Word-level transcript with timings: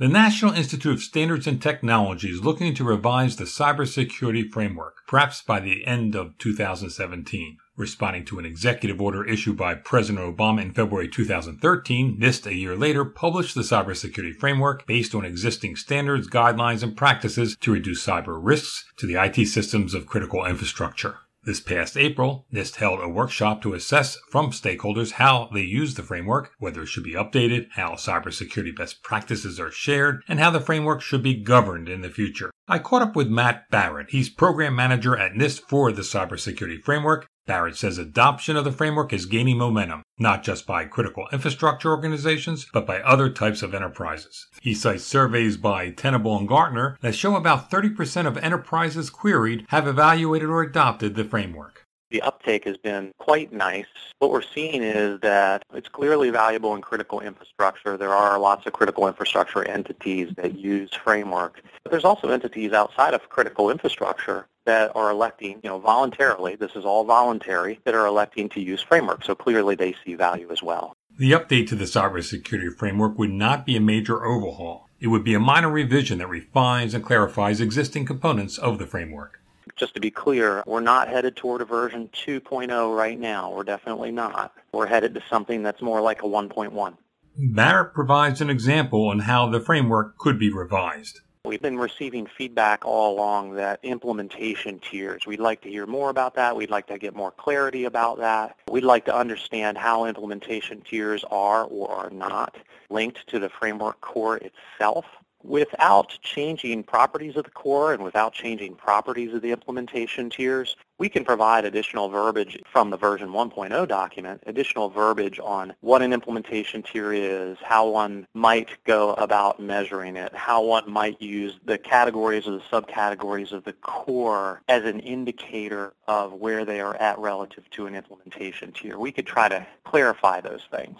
The 0.00 0.06
National 0.06 0.52
Institute 0.52 0.92
of 0.92 1.02
Standards 1.02 1.48
and 1.48 1.60
Technology 1.60 2.28
is 2.28 2.44
looking 2.44 2.72
to 2.76 2.84
revise 2.84 3.34
the 3.34 3.42
cybersecurity 3.42 4.48
framework, 4.48 4.98
perhaps 5.08 5.42
by 5.42 5.58
the 5.58 5.84
end 5.88 6.14
of 6.14 6.38
2017. 6.38 7.56
Responding 7.76 8.24
to 8.26 8.38
an 8.38 8.44
executive 8.44 9.00
order 9.00 9.24
issued 9.24 9.56
by 9.56 9.74
President 9.74 10.24
Obama 10.24 10.62
in 10.62 10.72
February 10.72 11.08
2013, 11.08 12.16
NIST 12.16 12.46
a 12.46 12.54
year 12.54 12.76
later 12.76 13.04
published 13.04 13.56
the 13.56 13.62
cybersecurity 13.62 14.36
framework 14.36 14.86
based 14.86 15.16
on 15.16 15.24
existing 15.24 15.74
standards, 15.74 16.28
guidelines, 16.28 16.84
and 16.84 16.96
practices 16.96 17.56
to 17.60 17.72
reduce 17.72 18.06
cyber 18.06 18.38
risks 18.40 18.84
to 18.98 19.06
the 19.08 19.20
IT 19.20 19.46
systems 19.46 19.94
of 19.94 20.06
critical 20.06 20.44
infrastructure. 20.44 21.18
This 21.44 21.60
past 21.60 21.96
April, 21.96 22.46
NIST 22.52 22.76
held 22.76 23.00
a 23.00 23.08
workshop 23.08 23.62
to 23.62 23.72
assess 23.72 24.18
from 24.30 24.50
stakeholders 24.50 25.12
how 25.12 25.48
they 25.54 25.62
use 25.62 25.94
the 25.94 26.02
framework, 26.02 26.50
whether 26.58 26.82
it 26.82 26.88
should 26.88 27.04
be 27.04 27.14
updated, 27.14 27.68
how 27.72 27.92
cybersecurity 27.92 28.76
best 28.76 29.02
practices 29.02 29.60
are 29.60 29.70
shared, 29.70 30.22
and 30.26 30.40
how 30.40 30.50
the 30.50 30.60
framework 30.60 31.00
should 31.00 31.22
be 31.22 31.34
governed 31.34 31.88
in 31.88 32.02
the 32.02 32.10
future. 32.10 32.50
I 32.66 32.80
caught 32.80 33.02
up 33.02 33.16
with 33.16 33.28
Matt 33.28 33.70
Barrett. 33.70 34.10
He's 34.10 34.28
program 34.28 34.74
manager 34.74 35.16
at 35.16 35.32
NIST 35.32 35.62
for 35.68 35.92
the 35.92 36.02
cybersecurity 36.02 36.82
framework 36.82 37.26
Barrett 37.48 37.78
says 37.78 37.96
adoption 37.96 38.58
of 38.58 38.64
the 38.64 38.70
framework 38.70 39.10
is 39.10 39.24
gaining 39.24 39.56
momentum, 39.56 40.02
not 40.18 40.42
just 40.42 40.66
by 40.66 40.84
critical 40.84 41.26
infrastructure 41.32 41.90
organizations, 41.90 42.66
but 42.74 42.86
by 42.86 43.00
other 43.00 43.30
types 43.30 43.62
of 43.62 43.74
enterprises. 43.74 44.48
He 44.60 44.74
cites 44.74 45.04
surveys 45.04 45.56
by 45.56 45.88
Tenable 45.88 46.36
and 46.36 46.46
Gartner 46.46 46.98
that 47.00 47.14
show 47.14 47.36
about 47.36 47.70
30% 47.70 48.26
of 48.26 48.36
enterprises 48.36 49.08
queried 49.08 49.64
have 49.70 49.88
evaluated 49.88 50.50
or 50.50 50.60
adopted 50.60 51.14
the 51.14 51.24
framework. 51.24 51.86
The 52.10 52.20
uptake 52.20 52.64
has 52.64 52.76
been 52.76 53.12
quite 53.18 53.50
nice. 53.50 53.86
What 54.18 54.30
we're 54.30 54.42
seeing 54.42 54.82
is 54.82 55.20
that 55.20 55.62
it's 55.72 55.88
clearly 55.88 56.28
valuable 56.28 56.74
in 56.74 56.82
critical 56.82 57.20
infrastructure. 57.20 57.96
There 57.96 58.14
are 58.14 58.38
lots 58.38 58.66
of 58.66 58.74
critical 58.74 59.08
infrastructure 59.08 59.62
entities 59.64 60.32
that 60.36 60.58
use 60.58 60.90
framework. 60.92 61.62
But 61.82 61.92
there's 61.92 62.04
also 62.04 62.28
entities 62.28 62.72
outside 62.72 63.14
of 63.14 63.28
critical 63.28 63.70
infrastructure 63.70 64.46
that 64.68 64.94
are 64.94 65.10
electing, 65.10 65.60
you 65.62 65.70
know, 65.70 65.78
voluntarily, 65.78 66.54
this 66.54 66.76
is 66.76 66.84
all 66.84 67.04
voluntary, 67.04 67.80
that 67.84 67.94
are 67.94 68.06
electing 68.06 68.48
to 68.50 68.60
use 68.60 68.82
framework. 68.82 69.24
So 69.24 69.34
clearly 69.34 69.74
they 69.74 69.94
see 70.04 70.14
value 70.14 70.48
as 70.52 70.62
well. 70.62 70.94
The 71.18 71.32
update 71.32 71.66
to 71.68 71.74
the 71.74 71.86
cybersecurity 71.86 72.76
framework 72.76 73.18
would 73.18 73.32
not 73.32 73.66
be 73.66 73.76
a 73.76 73.80
major 73.80 74.24
overhaul. 74.24 74.88
It 75.00 75.08
would 75.08 75.24
be 75.24 75.34
a 75.34 75.40
minor 75.40 75.70
revision 75.70 76.18
that 76.18 76.28
refines 76.28 76.94
and 76.94 77.04
clarifies 77.04 77.60
existing 77.60 78.06
components 78.06 78.58
of 78.58 78.78
the 78.78 78.86
framework 78.86 79.38
just 79.78 79.94
to 79.94 80.00
be 80.00 80.10
clear, 80.10 80.62
we're 80.66 80.80
not 80.80 81.08
headed 81.08 81.36
toward 81.36 81.60
a 81.60 81.64
version 81.64 82.10
2.0 82.12 82.96
right 82.96 83.18
now. 83.18 83.52
We're 83.52 83.62
definitely 83.62 84.10
not. 84.10 84.52
We're 84.72 84.86
headed 84.86 85.14
to 85.14 85.22
something 85.30 85.62
that's 85.62 85.80
more 85.80 86.00
like 86.00 86.22
a 86.22 86.26
1.1. 86.26 86.96
Barrett 87.36 87.94
provides 87.94 88.40
an 88.40 88.50
example 88.50 89.06
on 89.06 89.20
how 89.20 89.48
the 89.48 89.60
framework 89.60 90.18
could 90.18 90.38
be 90.38 90.52
revised. 90.52 91.20
We've 91.48 91.62
been 91.62 91.78
receiving 91.78 92.26
feedback 92.26 92.84
all 92.84 93.14
along 93.16 93.54
that 93.54 93.80
implementation 93.82 94.80
tiers. 94.80 95.26
We'd 95.26 95.40
like 95.40 95.62
to 95.62 95.70
hear 95.70 95.86
more 95.86 96.10
about 96.10 96.34
that. 96.34 96.54
We'd 96.54 96.68
like 96.68 96.86
to 96.88 96.98
get 96.98 97.16
more 97.16 97.30
clarity 97.30 97.86
about 97.86 98.18
that. 98.18 98.58
We'd 98.70 98.84
like 98.84 99.06
to 99.06 99.16
understand 99.16 99.78
how 99.78 100.04
implementation 100.04 100.82
tiers 100.82 101.24
are 101.30 101.64
or 101.64 101.90
are 101.90 102.10
not 102.10 102.58
linked 102.90 103.26
to 103.28 103.38
the 103.38 103.48
framework 103.48 103.98
core 104.02 104.36
itself 104.36 105.06
without 105.42 106.18
changing 106.22 106.82
properties 106.82 107.36
of 107.36 107.44
the 107.44 107.50
core 107.50 107.92
and 107.92 108.02
without 108.02 108.32
changing 108.32 108.74
properties 108.74 109.32
of 109.32 109.42
the 109.42 109.52
implementation 109.52 110.28
tiers, 110.30 110.76
we 110.98 111.08
can 111.08 111.24
provide 111.24 111.64
additional 111.64 112.08
verbiage 112.08 112.60
from 112.70 112.90
the 112.90 112.96
version 112.96 113.28
1.0 113.28 113.88
document, 113.88 114.42
additional 114.46 114.88
verbiage 114.90 115.38
on 115.38 115.72
what 115.80 116.02
an 116.02 116.12
implementation 116.12 116.82
tier 116.82 117.12
is, 117.12 117.56
how 117.62 117.88
one 117.88 118.26
might 118.34 118.82
go 118.84 119.14
about 119.14 119.60
measuring 119.60 120.16
it, 120.16 120.34
how 120.34 120.62
one 120.62 120.90
might 120.90 121.20
use 121.22 121.58
the 121.64 121.78
categories 121.78 122.46
or 122.46 122.52
the 122.52 122.62
subcategories 122.70 123.52
of 123.52 123.62
the 123.64 123.72
core 123.74 124.60
as 124.68 124.84
an 124.84 124.98
indicator 125.00 125.94
of 126.08 126.32
where 126.32 126.64
they 126.64 126.80
are 126.80 126.96
at 126.96 127.18
relative 127.18 127.68
to 127.70 127.86
an 127.86 127.94
implementation 127.94 128.72
tier. 128.72 128.98
We 128.98 129.12
could 129.12 129.26
try 129.26 129.48
to 129.48 129.66
clarify 129.84 130.40
those 130.40 130.62
things. 130.70 130.98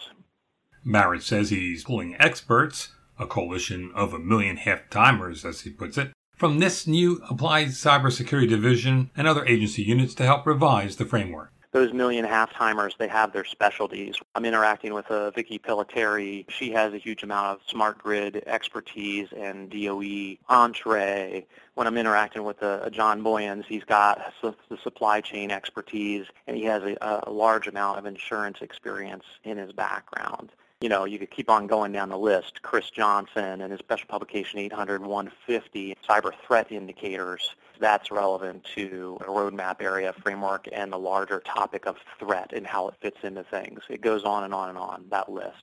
Barrett 0.84 1.22
says 1.22 1.50
he's 1.50 1.84
pulling 1.84 2.14
experts 2.20 2.90
a 3.18 3.26
coalition 3.26 3.90
of 3.94 4.12
a 4.12 4.18
million 4.18 4.56
half 4.56 4.88
timers, 4.90 5.44
as 5.44 5.62
he 5.62 5.70
puts 5.70 5.98
it, 5.98 6.12
from 6.36 6.58
this 6.58 6.86
new 6.86 7.20
Applied 7.28 7.68
Cybersecurity 7.68 8.48
Division 8.48 9.10
and 9.16 9.26
other 9.26 9.44
agency 9.46 9.82
units 9.82 10.14
to 10.14 10.24
help 10.24 10.46
revise 10.46 10.96
the 10.96 11.04
framework 11.04 11.52
those 11.72 11.92
million 11.92 12.24
half 12.24 12.52
timers, 12.52 12.94
they 12.98 13.08
have 13.08 13.32
their 13.32 13.44
specialties. 13.44 14.16
I'm 14.34 14.44
interacting 14.44 14.94
with 14.94 15.10
uh, 15.10 15.30
Vicky 15.30 15.58
Pillitteri. 15.58 16.46
She 16.48 16.72
has 16.72 16.94
a 16.94 16.98
huge 16.98 17.22
amount 17.22 17.46
of 17.46 17.60
smart 17.66 17.98
grid 17.98 18.42
expertise 18.46 19.28
and 19.36 19.70
DOE 19.70 20.36
entree. 20.48 21.46
When 21.74 21.86
I'm 21.86 21.98
interacting 21.98 22.44
with 22.44 22.62
uh, 22.62 22.88
John 22.90 23.22
Boyens, 23.22 23.66
he's 23.66 23.84
got 23.84 24.32
the 24.42 24.78
supply 24.82 25.20
chain 25.20 25.50
expertise, 25.50 26.26
and 26.46 26.56
he 26.56 26.64
has 26.64 26.82
a, 26.82 26.96
a 27.26 27.30
large 27.30 27.66
amount 27.66 27.98
of 27.98 28.06
insurance 28.06 28.58
experience 28.62 29.24
in 29.44 29.58
his 29.58 29.72
background 29.72 30.50
you 30.80 30.88
know, 30.88 31.04
you 31.04 31.18
could 31.18 31.30
keep 31.30 31.50
on 31.50 31.66
going 31.66 31.90
down 31.90 32.08
the 32.08 32.18
list. 32.18 32.62
Chris 32.62 32.88
Johnson 32.90 33.60
and 33.62 33.72
his 33.72 33.80
special 33.80 34.06
publication 34.06 34.60
800 34.60 35.02
150, 35.02 35.96
Cyber 36.08 36.32
Threat 36.46 36.70
Indicators. 36.70 37.56
That's 37.80 38.10
relevant 38.10 38.64
to 38.76 39.18
a 39.20 39.24
roadmap 39.24 39.82
area 39.82 40.14
framework 40.22 40.68
and 40.72 40.92
the 40.92 40.98
larger 40.98 41.40
topic 41.40 41.86
of 41.86 41.96
threat 42.18 42.52
and 42.52 42.66
how 42.66 42.88
it 42.88 42.94
fits 43.00 43.18
into 43.22 43.42
things. 43.44 43.80
It 43.88 44.00
goes 44.00 44.24
on 44.24 44.44
and 44.44 44.54
on 44.54 44.68
and 44.68 44.78
on, 44.78 45.04
that 45.10 45.30
list. 45.30 45.62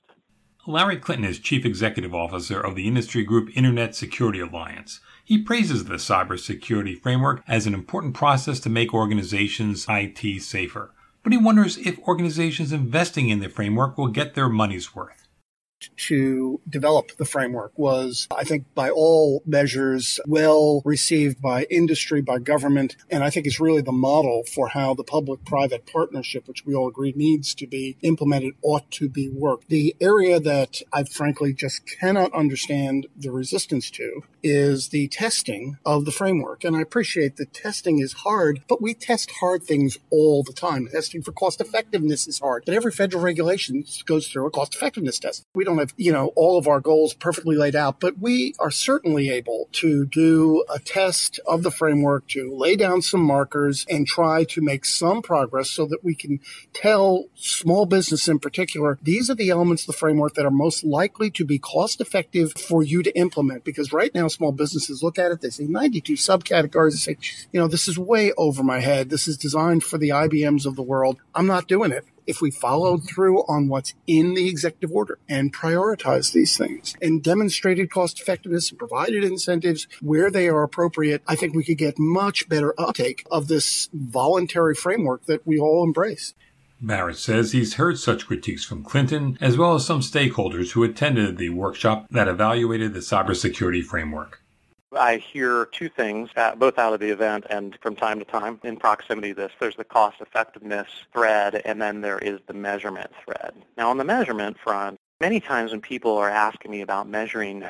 Larry 0.66 0.96
Clinton 0.96 1.26
is 1.26 1.38
Chief 1.38 1.64
Executive 1.64 2.14
Officer 2.14 2.60
of 2.60 2.74
the 2.74 2.88
industry 2.88 3.22
group 3.22 3.56
Internet 3.56 3.94
Security 3.94 4.40
Alliance. 4.40 5.00
He 5.24 5.38
praises 5.38 5.84
the 5.84 5.94
cybersecurity 5.94 7.00
framework 7.00 7.42
as 7.46 7.66
an 7.66 7.74
important 7.74 8.14
process 8.14 8.58
to 8.60 8.70
make 8.70 8.92
organizations 8.92 9.86
IT 9.88 10.42
safer 10.42 10.92
but 11.26 11.32
he 11.32 11.38
wonders 11.38 11.76
if 11.78 11.98
organizations 12.06 12.70
investing 12.70 13.30
in 13.30 13.40
the 13.40 13.48
framework 13.48 13.98
will 13.98 14.06
get 14.06 14.36
their 14.36 14.48
money's 14.48 14.94
worth 14.94 15.25
to 15.96 16.60
develop 16.68 17.16
the 17.16 17.24
framework 17.24 17.72
was, 17.76 18.26
I 18.30 18.44
think, 18.44 18.64
by 18.74 18.90
all 18.90 19.42
measures, 19.46 20.20
well 20.26 20.82
received 20.84 21.40
by 21.40 21.64
industry, 21.64 22.20
by 22.20 22.38
government, 22.38 22.96
and 23.10 23.22
I 23.22 23.30
think 23.30 23.46
it's 23.46 23.60
really 23.60 23.82
the 23.82 23.92
model 23.92 24.44
for 24.44 24.68
how 24.68 24.94
the 24.94 25.04
public 25.04 25.44
private 25.44 25.86
partnership, 25.86 26.46
which 26.46 26.64
we 26.64 26.74
all 26.74 26.88
agree 26.88 27.12
needs 27.16 27.54
to 27.54 27.66
be 27.66 27.96
implemented, 28.02 28.54
ought 28.62 28.90
to 28.92 29.08
be 29.08 29.28
worked. 29.28 29.68
The 29.68 29.94
area 30.00 30.40
that 30.40 30.82
I 30.92 31.04
frankly 31.04 31.52
just 31.52 31.82
cannot 31.86 32.32
understand 32.32 33.06
the 33.16 33.30
resistance 33.30 33.90
to 33.92 34.22
is 34.42 34.88
the 34.88 35.08
testing 35.08 35.78
of 35.84 36.04
the 36.04 36.12
framework. 36.12 36.64
And 36.64 36.76
I 36.76 36.80
appreciate 36.80 37.36
that 37.36 37.52
testing 37.52 37.98
is 37.98 38.12
hard, 38.12 38.62
but 38.68 38.80
we 38.80 38.94
test 38.94 39.30
hard 39.40 39.64
things 39.64 39.98
all 40.10 40.42
the 40.42 40.52
time. 40.52 40.88
Testing 40.88 41.22
for 41.22 41.32
cost 41.32 41.60
effectiveness 41.60 42.26
is 42.26 42.38
hard, 42.38 42.62
but 42.64 42.74
every 42.74 42.92
federal 42.92 43.22
regulation 43.22 43.84
goes 44.04 44.28
through 44.28 44.46
a 44.46 44.50
cost 44.50 44.74
effectiveness 44.74 45.18
test. 45.18 45.44
We 45.54 45.64
don't 45.64 45.75
have, 45.78 45.94
you 45.96 46.12
know, 46.12 46.28
all 46.36 46.58
of 46.58 46.66
our 46.66 46.80
goals 46.80 47.14
perfectly 47.14 47.56
laid 47.56 47.76
out, 47.76 48.00
but 48.00 48.18
we 48.18 48.54
are 48.58 48.70
certainly 48.70 49.30
able 49.30 49.68
to 49.72 50.06
do 50.06 50.64
a 50.68 50.78
test 50.78 51.40
of 51.46 51.62
the 51.62 51.70
framework 51.70 52.26
to 52.28 52.54
lay 52.54 52.76
down 52.76 53.02
some 53.02 53.20
markers 53.20 53.86
and 53.88 54.06
try 54.06 54.44
to 54.44 54.60
make 54.60 54.84
some 54.84 55.22
progress 55.22 55.70
so 55.70 55.86
that 55.86 56.04
we 56.04 56.14
can 56.14 56.40
tell 56.72 57.26
small 57.34 57.86
business 57.86 58.28
in 58.28 58.38
particular, 58.38 58.98
these 59.02 59.30
are 59.30 59.34
the 59.34 59.50
elements 59.50 59.82
of 59.82 59.88
the 59.88 59.92
framework 59.92 60.34
that 60.34 60.46
are 60.46 60.50
most 60.50 60.84
likely 60.84 61.30
to 61.30 61.44
be 61.44 61.58
cost 61.58 62.00
effective 62.00 62.52
for 62.52 62.82
you 62.82 63.02
to 63.02 63.16
implement. 63.16 63.64
Because 63.64 63.92
right 63.92 64.14
now, 64.14 64.28
small 64.28 64.52
businesses 64.52 65.02
look 65.02 65.18
at 65.18 65.32
it, 65.32 65.40
they 65.40 65.50
say 65.50 65.64
92 65.64 66.14
subcategories, 66.14 66.92
they 66.92 67.14
say, 67.14 67.16
you 67.52 67.60
know, 67.60 67.68
this 67.68 67.88
is 67.88 67.98
way 67.98 68.32
over 68.36 68.62
my 68.62 68.80
head. 68.80 69.10
This 69.10 69.28
is 69.28 69.36
designed 69.36 69.84
for 69.84 69.98
the 69.98 70.10
IBMs 70.10 70.66
of 70.66 70.76
the 70.76 70.82
world. 70.82 71.18
I'm 71.34 71.46
not 71.46 71.68
doing 71.68 71.92
it 71.92 72.04
if 72.26 72.40
we 72.40 72.50
followed 72.50 73.08
through 73.08 73.40
on 73.42 73.68
what's 73.68 73.94
in 74.06 74.34
the 74.34 74.48
executive 74.48 74.92
order 74.92 75.18
and 75.28 75.54
prioritized 75.54 76.32
these 76.32 76.56
things 76.56 76.94
and 77.00 77.22
demonstrated 77.22 77.90
cost 77.90 78.20
effectiveness 78.20 78.70
and 78.70 78.78
provided 78.78 79.24
incentives 79.24 79.86
where 80.00 80.30
they 80.30 80.48
are 80.48 80.62
appropriate, 80.62 81.22
I 81.26 81.36
think 81.36 81.54
we 81.54 81.64
could 81.64 81.78
get 81.78 81.98
much 81.98 82.48
better 82.48 82.74
uptake 82.78 83.26
of 83.30 83.48
this 83.48 83.88
voluntary 83.92 84.74
framework 84.74 85.26
that 85.26 85.46
we 85.46 85.58
all 85.58 85.84
embrace. 85.84 86.34
Barrett 86.80 87.16
says 87.16 87.52
he's 87.52 87.74
heard 87.74 87.98
such 87.98 88.26
critiques 88.26 88.64
from 88.64 88.84
Clinton, 88.84 89.38
as 89.40 89.56
well 89.56 89.74
as 89.74 89.86
some 89.86 90.00
stakeholders 90.00 90.72
who 90.72 90.84
attended 90.84 91.38
the 91.38 91.48
workshop 91.48 92.06
that 92.10 92.28
evaluated 92.28 92.92
the 92.92 93.00
cybersecurity 93.00 93.82
framework. 93.82 94.42
I 94.96 95.18
hear 95.18 95.66
two 95.66 95.88
things, 95.88 96.30
uh, 96.36 96.54
both 96.54 96.78
out 96.78 96.92
of 96.92 97.00
the 97.00 97.10
event 97.10 97.46
and 97.50 97.78
from 97.80 97.96
time 97.96 98.18
to 98.18 98.24
time 98.24 98.60
in 98.64 98.76
proximity 98.76 99.28
to 99.28 99.34
this. 99.34 99.52
There's 99.60 99.76
the 99.76 99.84
cost 99.84 100.20
effectiveness 100.20 100.88
thread, 101.12 101.62
and 101.64 101.80
then 101.80 102.00
there 102.00 102.18
is 102.18 102.40
the 102.46 102.54
measurement 102.54 103.10
thread. 103.24 103.52
Now, 103.76 103.90
on 103.90 103.98
the 103.98 104.04
measurement 104.04 104.56
front, 104.58 104.98
many 105.20 105.40
times 105.40 105.72
when 105.72 105.80
people 105.80 106.16
are 106.16 106.30
asking 106.30 106.70
me 106.70 106.80
about 106.80 107.08
measuring 107.08 107.64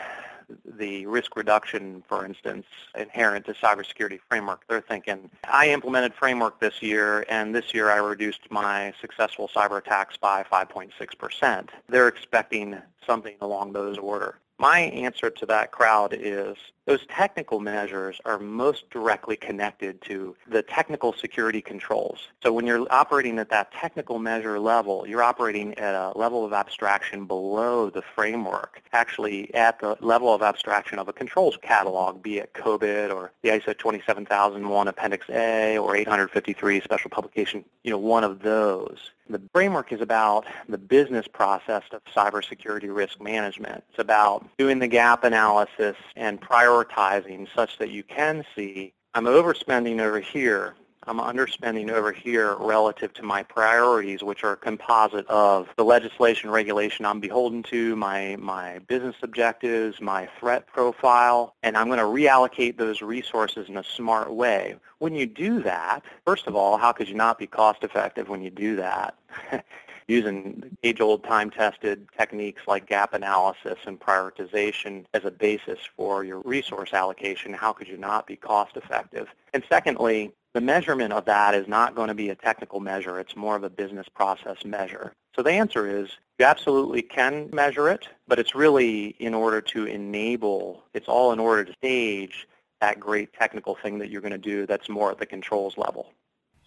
the 0.79 1.07
risk 1.07 1.37
reduction, 1.37 2.05
for 2.09 2.25
instance, 2.25 2.67
inherent 2.97 3.47
to 3.47 3.55
cybersecurity 3.55 4.21
framework, 4.29 4.63
they're 4.69 4.81
thinking, 4.81 5.31
I 5.45 5.71
implemented 5.71 6.15
framework 6.15 6.61
this 6.61 6.83
year, 6.83 7.25
and 7.29 7.55
this 7.55 7.75
year 7.75 7.91
I 7.91 7.97
reduced 7.97 8.51
my 8.51 8.93
successful 9.01 9.51
cyber 9.55 9.79
attacks 9.79 10.17
by 10.17 10.45
5.6%. 10.45 11.69
They're 11.89 12.09
expecting 12.09 12.79
something 13.05 13.35
along 13.41 13.73
those 13.73 13.99
order. 13.99 14.39
My 14.59 14.81
answer 14.81 15.31
to 15.31 15.47
that 15.47 15.71
crowd 15.73 16.17
is 16.19 16.57
those 16.87 17.05
technical 17.07 17.61
measures 17.61 18.21
are 18.25 18.39
most 18.39 18.89
directly 18.91 19.37
connected 19.37 20.01
to 20.03 20.37
the 20.49 20.63
technical 20.63 21.13
security 21.13 21.61
controls. 21.61 22.29
So 22.43 22.53
when 22.53 22.67
you're 22.67 22.87
operating 22.93 23.39
at 23.39 23.51
that 23.51 23.73
technical 23.73 24.19
measure 24.19 24.59
level, 24.59 25.07
you're 25.07 25.23
operating 25.23 25.75
at 25.79 25.95
a 25.95 26.17
level 26.17 26.45
of 26.45 26.53
abstraction 26.53 27.27
below 27.27 27.91
the 27.91 28.03
framework, 28.03 28.83
actually 28.93 29.53
at 29.55 29.81
the 29.81 29.97
level 30.01 30.33
of 30.33 30.43
abstraction 30.43 30.99
of 30.99 31.09
a 31.09 31.13
controls 31.13 31.59
catalog, 31.61 32.23
be 32.23 32.39
it 32.39 32.53
COBIT 32.55 33.13
or 33.13 33.33
the 33.43 33.51
ISO 33.51 33.77
27001 33.77 34.89
Appendix 34.89 35.27
A 35.31 35.77
or 35.79 35.97
853 35.97 36.81
Special 36.81 37.11
Publication, 37.11 37.65
you 37.83 37.91
know, 37.91 37.99
one 37.99 38.23
of 38.23 38.41
those. 38.41 39.11
The 39.29 39.43
framework 39.53 39.93
is 39.93 40.01
about 40.01 40.47
the 40.69 40.79
business 40.79 41.27
process 41.27 41.83
of 41.91 42.01
cybersecurity 42.15 42.95
risk 42.95 43.21
management. 43.21 43.83
It's 43.91 43.99
about 43.99 44.47
doing 44.57 44.79
the 44.79 44.87
gap 44.87 45.25
analysis 45.25 45.97
and 46.15 46.41
prioritizing 46.85 47.47
such 47.55 47.79
that 47.79 47.91
you 47.91 48.03
can 48.03 48.45
see 48.55 48.93
I'm 49.15 49.25
overspending 49.25 50.01
over 50.01 50.21
here 50.21 50.75
I'm 51.09 51.19
underspending 51.19 51.91
over 51.91 52.11
here 52.11 52.57
relative 52.57 53.15
to 53.15 53.23
my 53.23 53.45
priorities, 53.45 54.25
which 54.25 54.43
are 54.43 54.53
a 54.53 54.57
composite 54.57 55.27
of 55.29 55.69
the 55.77 55.85
legislation 55.85 56.51
regulation 56.51 57.07
I'm 57.07 57.21
beholden 57.21 57.63
to, 57.65 57.95
my, 57.95 58.37
my 58.41 58.81
business 58.81 59.15
objectives, 59.23 60.01
my 60.01 60.29
threat 60.41 60.67
profile, 60.67 61.55
and 61.63 61.77
I'm 61.77 61.87
going 61.87 62.01
to 62.01 62.05
reallocate 62.05 62.77
those 62.77 63.03
resources 63.03 63.69
in 63.69 63.77
a 63.77 63.85
smart 63.85 64.33
way. 64.33 64.75
When 64.99 65.15
you 65.15 65.27
do 65.27 65.63
that, 65.63 66.03
first 66.25 66.49
of 66.49 66.57
all, 66.57 66.77
how 66.77 66.91
could 66.91 67.09
you 67.09 67.15
not 67.15 67.39
be 67.39 67.47
cost 67.47 67.85
effective 67.85 68.29
when 68.29 68.43
you 68.43 68.51
do 68.51 68.75
that? 68.77 69.17
using 70.09 70.77
age-old 70.83 71.25
time-tested 71.25 72.07
techniques 72.17 72.63
like 72.67 72.87
gap 72.87 73.13
analysis 73.13 73.79
and 73.87 73.99
prioritization 73.99 75.05
as 75.15 75.25
a 75.25 75.31
basis 75.31 75.79
for 75.97 76.25
your 76.25 76.41
resource 76.41 76.93
allocation, 76.93 77.53
how 77.53 77.73
could 77.73 77.89
you 77.89 77.97
not 77.97 78.27
be 78.27 78.37
cost 78.37 78.77
effective? 78.77 79.29
And 79.53 79.65
secondly, 79.69 80.33
the 80.55 80.61
measurement 80.61 81.13
of 81.13 81.25
that 81.27 81.55
is 81.55 81.69
not 81.69 81.95
going 81.95 82.09
to 82.09 82.15
be 82.15 82.31
a 82.31 82.35
technical 82.35 82.81
measure. 82.81 83.21
It's 83.21 83.37
more 83.37 83.57
of 83.57 83.65
a 83.65 83.69
business 83.69 84.07
process 84.09 84.65
measure. 84.65 85.13
So 85.35 85.43
the 85.43 85.51
answer 85.51 85.87
is 85.87 86.09
you 86.39 86.47
absolutely 86.47 87.03
can 87.03 87.51
measure 87.53 87.91
it, 87.91 88.09
but 88.27 88.39
it's 88.39 88.55
really 88.55 89.09
in 89.19 89.35
order 89.35 89.61
to 89.61 89.85
enable, 89.85 90.83
it's 90.95 91.09
all 91.09 91.33
in 91.33 91.39
order 91.39 91.65
to 91.65 91.73
stage 91.75 92.49
that 92.81 93.01
great 93.01 93.33
technical 93.35 93.75
thing 93.75 93.99
that 93.99 94.09
you're 94.09 94.23
going 94.23 94.33
to 94.33 94.39
do 94.39 94.67
that's 94.67 94.89
more 94.89 95.11
at 95.11 95.19
the 95.19 95.27
controls 95.27 95.77
level. 95.77 96.13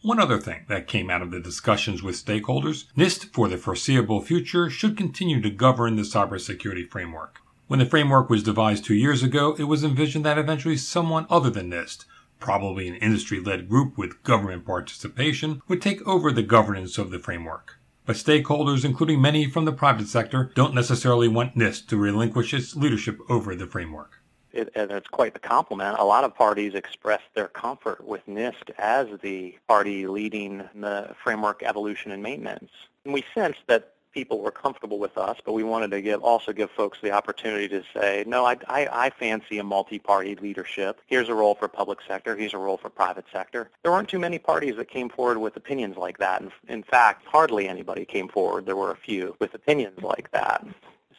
One 0.01 0.19
other 0.19 0.40
thing 0.40 0.66
that 0.68 0.88
came 0.88 1.10
out 1.10 1.22
of 1.22 1.31
the 1.31 1.40
discussions 1.40 2.01
with 2.01 2.16
stakeholders, 2.16 2.86
NIST 2.96 3.34
for 3.34 3.48
the 3.48 3.57
foreseeable 3.57 4.22
future 4.22 4.69
should 4.69 4.98
continue 4.98 5.42
to 5.42 5.50
govern 5.50 5.96
the 5.96 6.04
cybersecurity 6.04 6.90
framework. 6.90 7.40
When 7.68 7.80
the 7.80 7.86
framework 7.86 8.30
was 8.30 8.44
devised 8.44 8.86
two 8.86 8.96
years 8.96 9.24
ago, 9.24 9.56
it 9.60 9.66
was 9.66 9.84
envisioned 9.84 10.25
that 10.25 10.38
eventually 10.38 10.78
someone 10.78 11.28
other 11.30 11.50
than 11.50 11.69
NIST 11.69 12.06
probably 12.40 12.88
an 12.88 12.96
industry 12.96 13.40
led 13.40 13.69
group 13.69 13.98
with 13.98 14.24
government 14.24 14.66
participation, 14.66 15.62
would 15.68 15.81
take 15.81 16.06
over 16.07 16.31
the 16.31 16.44
governance 16.44 16.98
of 16.98 17.12
the 17.12 17.19
framework. 17.19 17.78
But 18.06 18.16
stakeholders, 18.16 18.84
including 18.84 19.22
many 19.22 19.48
from 19.50 19.66
the 19.66 19.72
private 19.72 20.07
sector, 20.07 20.52
don't 20.56 20.74
necessarily 20.74 21.28
want 21.28 21.56
NIST 21.56 21.88
to 21.90 21.98
relinquish 21.98 22.54
its 22.54 22.75
leadership 22.75 23.19
over 23.30 23.56
the 23.56 23.68
framework. 23.68 24.19
It, 24.51 24.72
and 24.75 24.90
it's 24.92 25.07
quite 25.07 25.34
the 25.34 25.40
compliment. 25.40 25.98
A 26.00 26.04
lot 26.04 26.24
of 26.24 26.36
parties 26.36 26.74
express 26.74 27.22
their 27.36 27.48
comfort 27.48 28.04
with 28.06 28.25
NIST 28.28 28.72
as 28.78 29.07
the 29.22 29.56
party 29.68 30.07
leading 30.07 30.68
the 30.74 31.16
framework 31.24 31.62
evolution 31.63 32.12
and 32.12 32.24
maintenance. 32.24 32.72
And 33.06 33.13
we 33.13 33.24
sensed 33.34 33.60
that 33.68 33.94
people 34.12 34.40
were 34.40 34.51
comfortable 34.51 35.00
with 35.00 35.18
us, 35.18 35.38
but 35.46 35.54
we 35.54 35.63
wanted 35.63 35.92
to 35.92 36.01
give 36.01 36.24
also 36.24 36.51
give 36.51 36.72
folks 36.72 36.98
the 37.01 37.12
opportunity 37.12 37.68
to 37.68 37.84
say, 37.94 38.24
no, 38.25 38.46
I, 38.46 38.57
I, 38.68 38.88
I 38.92 39.10
fancy 39.12 39.60
a 39.60 39.63
multi-party 39.63 40.36
leadership. 40.36 41.00
Here's 41.06 41.30
a 41.30 41.34
role 41.34 41.56
for 41.56 41.68
public 41.68 42.00
sector. 42.07 42.36
Here's 42.36 42.54
a 42.54 42.57
role 42.57 42.78
for 42.78 42.90
private 42.90 43.25
sector. 43.31 43.69
There 43.84 43.92
weren't 43.92 44.10
too 44.10 44.19
many 44.19 44.40
parties 44.40 44.75
that 44.78 44.90
came 44.90 45.10
forward 45.10 45.38
with 45.38 45.56
opinions 45.57 45.95
like 45.98 46.18
that. 46.18 46.42
And 46.42 46.52
in 46.68 46.84
fact, 46.84 47.25
hardly 47.28 47.68
anybody 47.68 48.04
came 48.06 48.28
forward. 48.28 48.66
There 48.66 48.75
were 48.75 48.92
a 48.92 48.98
few 48.98 49.36
with 49.40 49.54
opinions 49.54 50.02
like 50.02 50.31
that. 50.31 50.66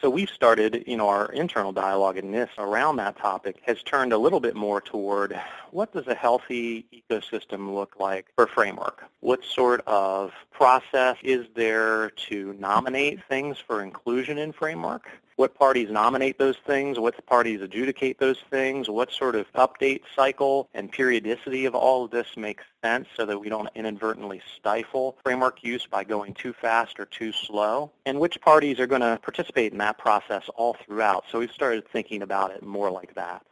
So 0.00 0.08
we've 0.08 0.30
started, 0.30 0.84
you 0.86 0.96
know, 0.96 1.10
our 1.10 1.30
internal 1.30 1.72
dialogue 1.72 2.16
in 2.16 2.30
this 2.32 2.48
around 2.56 2.96
that 2.96 3.18
topic 3.18 3.56
has 3.66 3.82
turned 3.82 4.14
a 4.14 4.18
little 4.18 4.40
bit 4.40 4.56
more 4.56 4.80
toward 4.80 5.38
what 5.72 5.92
does 5.92 6.06
a 6.06 6.14
healthy 6.14 6.86
ecosystem 6.92 7.74
look 7.74 7.96
like 7.98 8.26
for 8.36 8.46
framework? 8.46 9.04
What 9.20 9.44
sort 9.44 9.82
of 9.86 10.32
process 10.50 11.16
is 11.22 11.46
there 11.54 12.10
to 12.28 12.54
nominate 12.58 13.20
things 13.28 13.58
for 13.58 13.82
inclusion 13.82 14.38
in 14.38 14.52
framework? 14.52 15.08
what 15.40 15.54
parties 15.54 15.88
nominate 15.90 16.36
those 16.36 16.58
things, 16.66 16.98
what 16.98 17.14
parties 17.24 17.62
adjudicate 17.62 18.18
those 18.18 18.36
things, 18.50 18.90
what 18.90 19.10
sort 19.10 19.34
of 19.34 19.50
update 19.54 20.02
cycle 20.14 20.68
and 20.74 20.92
periodicity 20.92 21.64
of 21.64 21.74
all 21.74 22.04
of 22.04 22.10
this 22.10 22.36
makes 22.36 22.62
sense 22.84 23.08
so 23.16 23.24
that 23.24 23.38
we 23.38 23.48
don't 23.48 23.70
inadvertently 23.74 24.42
stifle 24.58 25.16
framework 25.22 25.64
use 25.64 25.86
by 25.86 26.04
going 26.04 26.34
too 26.34 26.52
fast 26.52 27.00
or 27.00 27.06
too 27.06 27.32
slow, 27.32 27.90
and 28.04 28.20
which 28.20 28.38
parties 28.42 28.78
are 28.78 28.86
going 28.86 29.00
to 29.00 29.18
participate 29.22 29.72
in 29.72 29.78
that 29.78 29.96
process 29.96 30.42
all 30.56 30.76
throughout. 30.84 31.24
So 31.32 31.38
we've 31.38 31.50
started 31.50 31.88
thinking 31.88 32.20
about 32.20 32.50
it 32.50 32.62
more 32.62 32.90
like 32.90 33.14
that. 33.14 33.42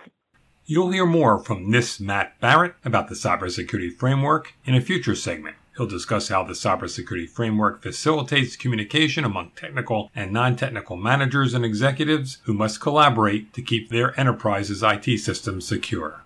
You'll 0.70 0.90
hear 0.90 1.06
more 1.06 1.38
from 1.38 1.72
NIST 1.72 1.98
Matt 1.98 2.38
Barrett 2.40 2.74
about 2.84 3.08
the 3.08 3.14
cybersecurity 3.14 3.90
framework 3.90 4.52
in 4.66 4.74
a 4.74 4.82
future 4.82 5.14
segment. 5.14 5.56
He'll 5.74 5.86
discuss 5.86 6.28
how 6.28 6.44
the 6.44 6.52
cybersecurity 6.52 7.26
framework 7.26 7.82
facilitates 7.82 8.54
communication 8.54 9.24
among 9.24 9.52
technical 9.56 10.10
and 10.14 10.30
non 10.30 10.56
technical 10.56 10.98
managers 10.98 11.54
and 11.54 11.64
executives 11.64 12.36
who 12.42 12.52
must 12.52 12.82
collaborate 12.82 13.54
to 13.54 13.62
keep 13.62 13.88
their 13.88 14.12
enterprise's 14.20 14.82
IT 14.82 15.06
systems 15.20 15.66
secure. 15.66 16.20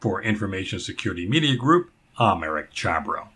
For 0.00 0.22
Information 0.22 0.80
Security 0.80 1.28
Media 1.28 1.54
Group, 1.54 1.90
I'm 2.18 2.42
Eric 2.42 2.72
Chabrow. 2.72 3.28